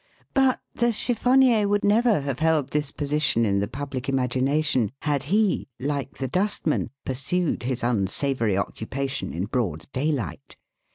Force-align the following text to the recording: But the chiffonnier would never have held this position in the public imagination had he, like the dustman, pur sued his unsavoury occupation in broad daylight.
But 0.33 0.59
the 0.73 0.91
chiffonnier 0.91 1.67
would 1.67 1.83
never 1.83 2.21
have 2.21 2.39
held 2.39 2.69
this 2.71 2.89
position 2.91 3.45
in 3.45 3.59
the 3.59 3.67
public 3.67 4.09
imagination 4.09 4.89
had 5.01 5.21
he, 5.29 5.67
like 5.79 6.17
the 6.17 6.27
dustman, 6.27 6.89
pur 7.05 7.13
sued 7.13 7.61
his 7.61 7.83
unsavoury 7.83 8.57
occupation 8.57 9.31
in 9.31 9.45
broad 9.45 9.85
daylight. 9.93 10.57